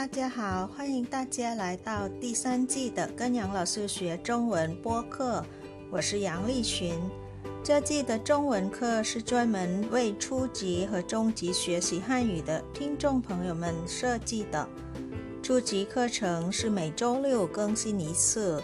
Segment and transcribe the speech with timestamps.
[0.00, 5.44] 大家好，欢迎大家来到第三季的跟杨老师学中文播客。
[5.90, 6.98] 我是杨丽群。
[7.62, 14.66] 这季的中文课是专门为初级和中级学习汉语的听众朋友们设计的。
[15.42, 18.62] 初级课程是每周六更新一次，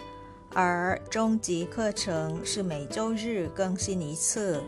[0.55, 4.63] 而中级课程是每周日更新一次。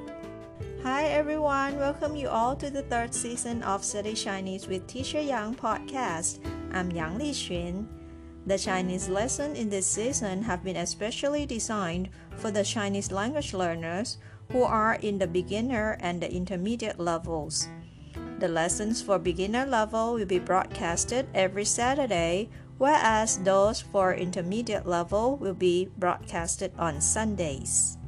[0.83, 5.56] Hi everyone, welcome you all to the third season of Study Chinese with Teacher Yang
[5.56, 6.36] podcast.
[6.73, 7.86] I'm Yang Li Liqun.
[8.46, 14.18] The Chinese lessons in this season have been especially designed for the Chinese language learners
[14.50, 17.69] who are in the beginner and the intermediate levels.
[18.39, 25.38] The lessons for beginner level will be broadcasted every Saturday, whereas those for intermediate level
[25.38, 27.99] will be broadcasted on Sundays.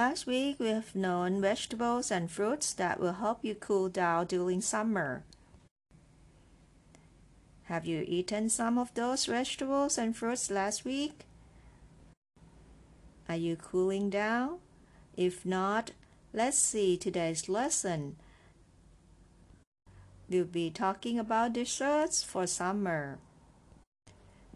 [0.00, 4.62] Last week, we have known vegetables and fruits that will help you cool down during
[4.62, 5.24] summer.
[7.64, 11.26] Have you eaten some of those vegetables and fruits last week?
[13.28, 14.60] Are you cooling down?
[15.18, 15.90] If not,
[16.32, 18.16] let's see today's lesson.
[20.30, 23.18] We'll be talking about desserts for summer.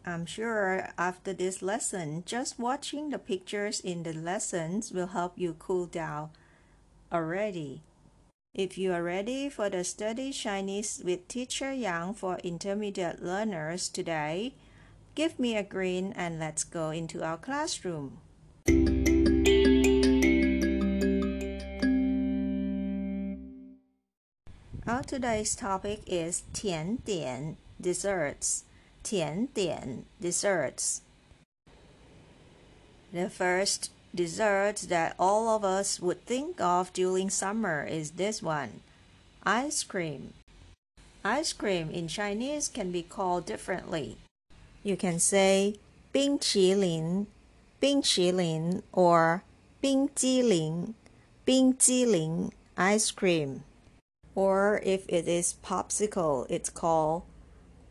[0.06, 5.56] I'm sure after this lesson, just watching the pictures in the lessons will help you
[5.58, 6.28] cool down
[7.10, 7.80] already.
[8.52, 14.52] If you are ready for the Study Chinese with Teacher Yang for intermediate learners today,
[15.14, 18.18] give me a green and let's go into our classroom.
[24.86, 28.64] Our today's topic is 甜点 desserts
[29.03, 31.01] 甜点 desserts.
[33.11, 38.81] The first dessert that all of us would think of during summer is this one
[39.43, 40.33] ice cream.
[41.23, 44.17] Ice cream in Chinese can be called differently.
[44.83, 45.75] You can say
[46.11, 47.27] 冰淇淋,
[47.79, 49.41] 冰淇淋 or
[49.81, 50.93] 冰激凌,
[51.45, 53.63] 冰激凌 ice cream.
[54.35, 57.23] Or if it is popsicle, it's called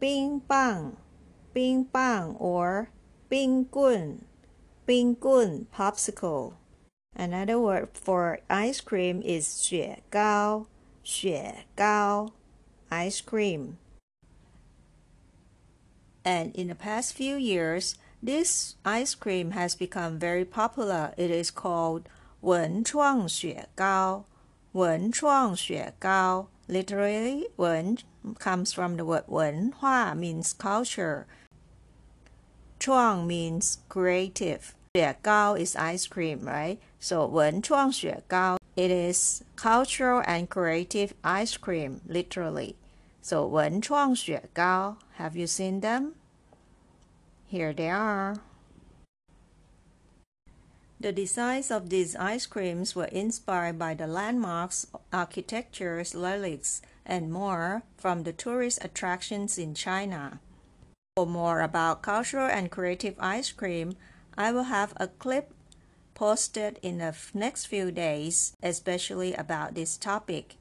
[0.01, 0.97] 冰棒
[1.53, 2.89] 冰棒 or
[3.29, 4.21] 冰棍
[4.87, 6.55] 冰棍 popsicle.
[7.15, 10.67] Another word for ice cream is 雪糕
[11.03, 12.33] 雪糕
[12.91, 13.77] ice cream.
[16.25, 21.13] And in the past few years, this ice cream has become very popular.
[21.17, 22.05] It is called
[22.41, 24.25] 文创雪糕
[24.73, 27.97] 文创雪糕 Literally, 文
[28.39, 31.27] comes from the word 文化 means culture.
[32.83, 34.75] 创 means creative.
[34.95, 36.79] 雪糕 is ice cream, right?
[37.01, 42.77] So 文创雪糕 it is cultural and creative ice cream, literally.
[43.21, 46.15] So 文创雪糕 have you seen them?
[47.51, 48.37] Here they are.
[51.01, 57.83] The designs of these ice creams were inspired by the landmarks, architectures, relics, and more
[57.97, 60.41] from the tourist attractions in China.
[61.16, 63.94] For more about cultural and creative ice cream,
[64.36, 65.54] I will have a clip
[66.16, 70.58] posted in the next few days, especially about this topic.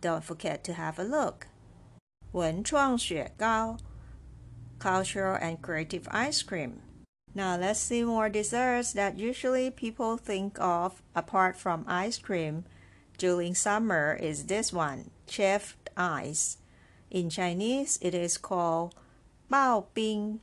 [0.00, 1.48] Don't forget to have a look.
[2.30, 3.78] 文创雪糕
[4.78, 6.82] Cultural and creative ice cream.
[7.34, 12.64] Now let's see more desserts that usually people think of apart from ice cream
[13.18, 16.58] during summer is this one, shaved ice.
[17.10, 18.94] In Chinese, it is called
[19.50, 20.40] bao bing,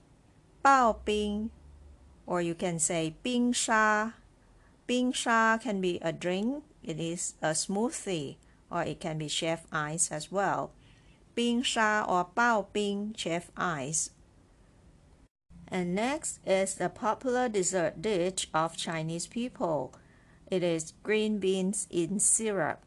[0.63, 1.49] bao bing,
[2.25, 4.11] or you can say bing sha.
[4.87, 8.37] Bing sha can be a drink, it is a smoothie,
[8.69, 10.71] or it can be shave ice as well.
[11.35, 14.11] Bing sha or bao bing chef ice.
[15.67, 19.93] And next is the popular dessert dish of Chinese people.
[20.51, 22.83] It is green beans in syrup.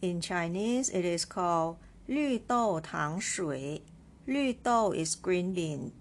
[0.00, 3.82] In Chinese, it is called 绿豆糖水
[4.25, 5.91] 绿豆 is green bean.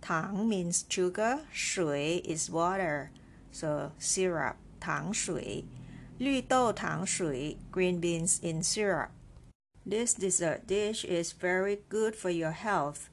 [0.00, 3.10] 糖 means sugar, 水 is water.
[3.52, 5.64] So syrup, 糖水.
[6.18, 9.10] 绿豆糖水 green beans in syrup.
[9.84, 13.10] This dessert dish is very good for your health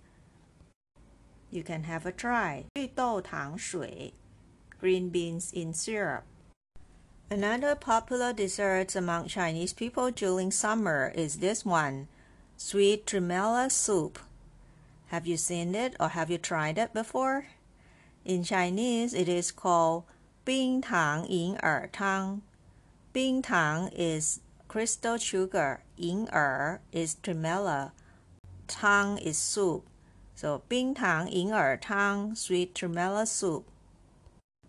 [1.51, 2.63] you can have a try.
[2.75, 4.13] 绿豆糖水
[4.79, 6.23] green beans in syrup.
[7.29, 12.07] Another popular dessert among Chinese people during summer is this one,
[12.57, 14.19] sweet tremella soup.
[15.08, 17.46] Have you seen it or have you tried it before?
[18.24, 20.04] In Chinese, it is called
[20.44, 22.42] Bing Tang Yin Er Tang.
[23.12, 27.92] Bing Tang is crystal sugar, Yin Er is tremella,
[28.66, 29.86] Tang is soup.
[30.34, 33.64] So Bing Tang Yin Er Tang, sweet tremella soup.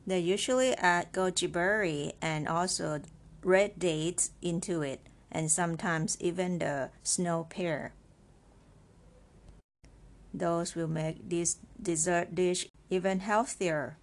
[0.05, 3.01] They usually add goji berry and also
[3.43, 5.01] red dates into it,
[5.31, 7.93] and sometimes even the snow pear.
[10.33, 13.97] Those will make this dessert dish even healthier.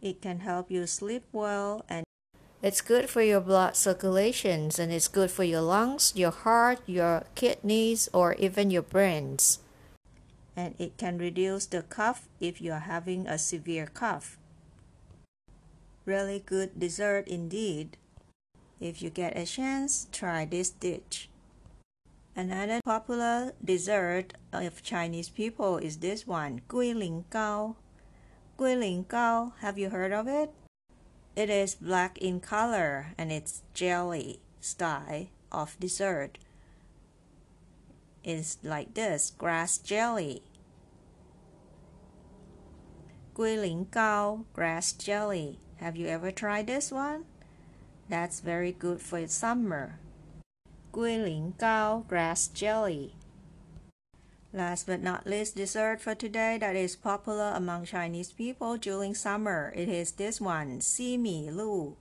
[0.00, 2.04] It can help you sleep well and
[2.62, 7.24] it's good for your blood circulations and it's good for your lungs, your heart, your
[7.34, 9.58] kidneys, or even your brains.
[10.54, 14.38] And it can reduce the cough if you are having a severe cough.
[16.04, 17.96] Really good dessert indeed.
[18.78, 21.28] If you get a chance, try this dish.
[22.34, 27.76] Another popular dessert of Chinese people is this one, Gui Ling Gao.
[28.56, 30.50] Gui Ling Gao, have you heard of it?
[31.36, 36.38] It is black in color and it's jelly style of dessert.
[38.24, 40.42] It's like this grass jelly.
[43.34, 45.58] Gui Ling Gao grass jelly.
[45.76, 47.24] Have you ever tried this one?
[48.08, 49.98] That's very good for summer.
[50.92, 53.14] Gui Ling Gao grass jelly.
[54.52, 59.72] Last but not least dessert for today that is popular among Chinese people during summer.
[59.74, 61.96] It is this one, Ximi Lu.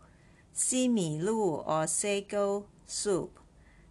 [0.53, 3.39] Ximi Lu or sago soup.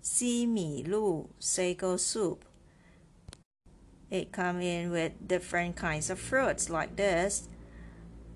[0.04, 2.44] Ximi Lu sago soup.
[4.10, 7.48] It comes in with different kinds of fruits like this.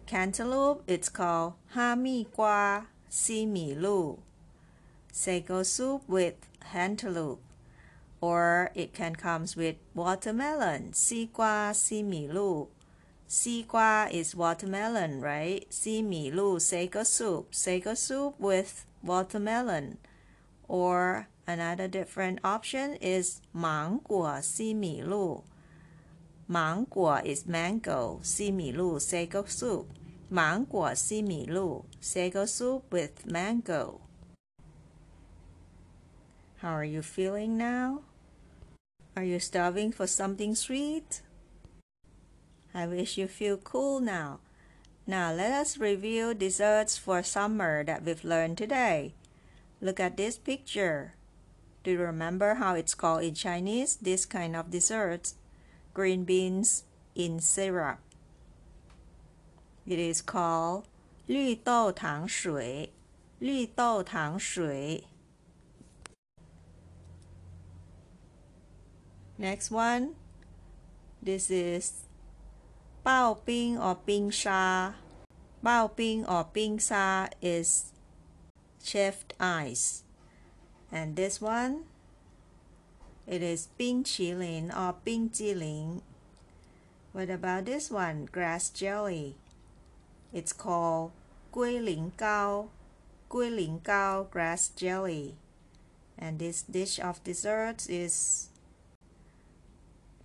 [0.06, 4.18] Cantaloupe, it's called Ha Mi Gua Ximi Lu
[5.13, 6.35] Sago soup with
[6.71, 7.41] cantaloupe
[8.21, 12.69] or it can comes with watermelon, 西瓜,西米露.
[13.27, 15.63] 西瓜 is watermelon, right?
[15.69, 19.97] 西米露 sago soup, sago soup with watermelon.
[20.67, 25.43] Or another different option is 芒果西米露.
[26.47, 29.85] 芒果 is mango, 西米露 sago soup.
[30.29, 34.01] 芒果西米露 sago soup with mango.
[36.63, 38.01] How are you feeling now?
[39.15, 41.21] Are you starving for something sweet?
[42.73, 44.39] I wish you feel cool now.
[45.07, 49.13] Now let us review desserts for summer that we've learned today.
[49.81, 51.15] Look at this picture.
[51.83, 55.35] Do you remember how it's called in Chinese, this kind of desserts?
[55.93, 56.83] Green beans
[57.15, 57.99] in syrup.
[59.87, 60.85] It is called
[61.27, 62.91] 绿豆糖水,
[63.39, 65.05] 绿豆糖水.
[69.36, 70.14] Next one.
[71.20, 72.06] This is
[73.04, 74.92] bao bing or bing sha.
[75.64, 77.92] Bao bing or bing sha is
[78.82, 80.04] shaved ice.
[80.92, 81.84] And this one,
[83.26, 86.02] it is bing qilin or bing jilin.
[87.12, 88.28] What about this one?
[88.30, 89.34] Grass jelly.
[90.32, 91.10] It's called
[91.50, 92.68] gui ling gao.
[93.28, 95.34] Gui ling gao grass jelly.
[96.16, 98.50] And this dish of desserts is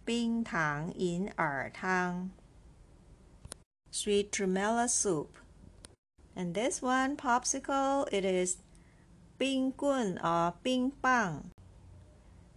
[0.09, 2.31] 冰糖银耳汤
[3.91, 5.39] sweet tremella soup.
[6.37, 8.57] And this one popsicle it is
[9.39, 11.45] 冰棍 or 冰棒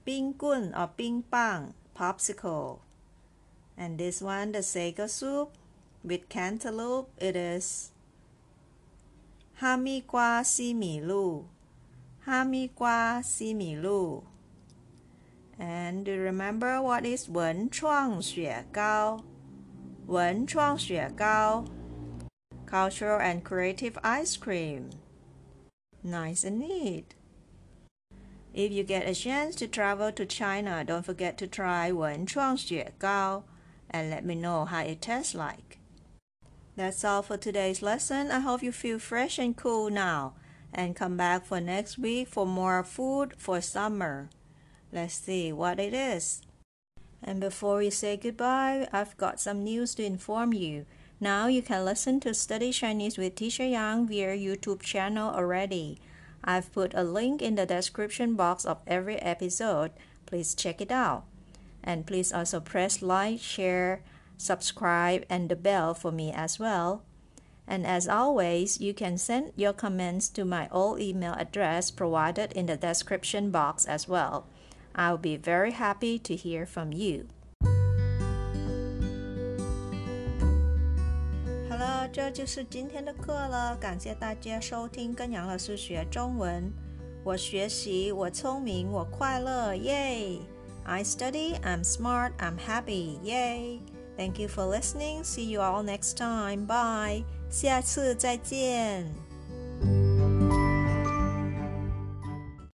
[0.03, 2.79] 冰棍 or 冰棒 popsicle.
[3.77, 5.51] And this one the sago soup
[6.03, 7.91] with cantaloupe it is
[9.59, 11.45] 哈密瓜西米露
[12.23, 14.23] 哈密瓜西米露
[15.61, 19.23] and do you remember what is 文创雪糕？
[20.07, 21.65] 文创雪糕
[22.65, 24.89] cultural and creative ice cream.
[26.03, 27.15] Nice and neat.
[28.53, 33.43] If you get a chance to travel to China, don't forget to try 文创雪糕
[33.89, 35.79] and let me know how it tastes like.
[36.75, 38.31] That's all for today's lesson.
[38.31, 40.33] I hope you feel fresh and cool now
[40.73, 44.29] and come back for next week for more food for summer.
[44.92, 46.42] Let's see what it is.
[47.22, 50.84] And before we say goodbye, I've got some news to inform you.
[51.18, 55.98] Now you can listen to Study Chinese with Teacher Yang via YouTube channel already.
[56.44, 59.92] I've put a link in the description box of every episode.
[60.26, 61.24] Please check it out.
[61.82, 64.02] And please also press like, share,
[64.36, 67.04] subscribe, and the bell for me as well.
[67.68, 72.66] And as always, you can send your comments to my old email address provided in
[72.66, 74.48] the description box as well.
[74.93, 77.25] I'll be very happy to hear from you.
[81.69, 83.75] 好了，这就是今天的课了。
[83.75, 86.71] 感谢大家收听跟杨老师学中文。
[87.23, 90.39] 我学习，我聪明，我快乐，Yay!
[90.85, 93.81] I study, I'm smart, I'm happy, Yay!
[94.15, 95.23] Thank you for listening.
[95.23, 96.65] See you all next time.
[96.65, 97.23] Bye.
[97.51, 99.13] 下次再见。